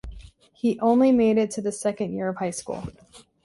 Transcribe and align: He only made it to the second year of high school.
He 0.53 0.79
only 0.79 1.11
made 1.11 1.37
it 1.37 1.51
to 1.51 1.61
the 1.61 1.71
second 1.71 2.13
year 2.15 2.27
of 2.29 2.37
high 2.37 2.49
school. 2.49 2.87